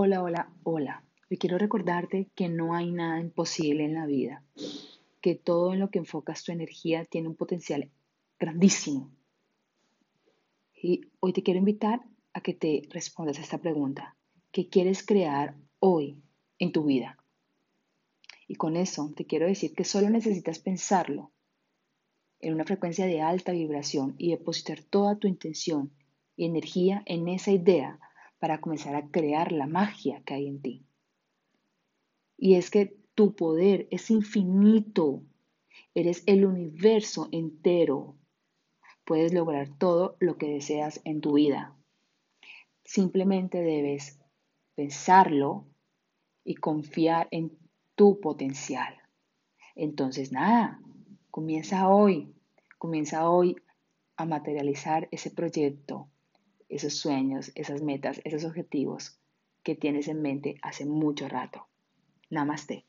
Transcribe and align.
Hola, 0.00 0.22
hola, 0.22 0.52
hola. 0.62 1.04
Hoy 1.28 1.38
quiero 1.38 1.58
recordarte 1.58 2.30
que 2.36 2.48
no 2.48 2.72
hay 2.72 2.92
nada 2.92 3.20
imposible 3.20 3.84
en 3.84 3.94
la 3.94 4.06
vida, 4.06 4.44
que 5.20 5.34
todo 5.34 5.72
en 5.72 5.80
lo 5.80 5.90
que 5.90 5.98
enfocas 5.98 6.44
tu 6.44 6.52
energía 6.52 7.04
tiene 7.04 7.26
un 7.26 7.34
potencial 7.34 7.90
grandísimo. 8.38 9.10
Y 10.72 11.00
hoy 11.18 11.32
te 11.32 11.42
quiero 11.42 11.58
invitar 11.58 12.00
a 12.32 12.40
que 12.42 12.54
te 12.54 12.82
respondas 12.90 13.40
a 13.40 13.40
esta 13.40 13.58
pregunta. 13.58 14.16
¿Qué 14.52 14.68
quieres 14.68 15.04
crear 15.04 15.56
hoy 15.80 16.22
en 16.60 16.70
tu 16.70 16.84
vida? 16.84 17.18
Y 18.46 18.54
con 18.54 18.76
eso 18.76 19.12
te 19.16 19.26
quiero 19.26 19.48
decir 19.48 19.74
que 19.74 19.82
solo 19.82 20.10
necesitas 20.10 20.60
pensarlo 20.60 21.32
en 22.38 22.54
una 22.54 22.64
frecuencia 22.64 23.06
de 23.06 23.20
alta 23.20 23.50
vibración 23.50 24.14
y 24.16 24.30
depositar 24.30 24.80
toda 24.80 25.18
tu 25.18 25.26
intención 25.26 25.90
y 26.36 26.44
energía 26.44 27.02
en 27.04 27.26
esa 27.26 27.50
idea 27.50 27.98
para 28.38 28.60
comenzar 28.60 28.94
a 28.94 29.08
crear 29.08 29.52
la 29.52 29.66
magia 29.66 30.22
que 30.24 30.34
hay 30.34 30.46
en 30.46 30.62
ti. 30.62 30.84
Y 32.36 32.54
es 32.54 32.70
que 32.70 32.96
tu 33.14 33.34
poder 33.34 33.88
es 33.90 34.10
infinito. 34.10 35.22
Eres 35.94 36.22
el 36.26 36.46
universo 36.46 37.28
entero. 37.32 38.14
Puedes 39.04 39.32
lograr 39.34 39.76
todo 39.76 40.16
lo 40.20 40.38
que 40.38 40.48
deseas 40.48 41.00
en 41.04 41.20
tu 41.20 41.32
vida. 41.32 41.76
Simplemente 42.84 43.60
debes 43.60 44.20
pensarlo 44.76 45.66
y 46.44 46.54
confiar 46.54 47.26
en 47.32 47.58
tu 47.96 48.20
potencial. 48.20 48.94
Entonces, 49.74 50.30
nada, 50.30 50.80
comienza 51.30 51.88
hoy, 51.88 52.32
comienza 52.78 53.28
hoy 53.28 53.56
a 54.16 54.24
materializar 54.24 55.08
ese 55.10 55.30
proyecto, 55.30 56.08
esos 56.68 56.94
sueños, 56.94 57.52
esas 57.54 57.82
metas, 57.82 58.20
esos 58.24 58.44
objetivos 58.44 59.18
que 59.62 59.74
tienes 59.74 60.08
en 60.08 60.22
mente 60.22 60.56
hace 60.62 60.86
mucho 60.86 61.28
rato. 61.28 61.66
Namaste. 62.30 62.87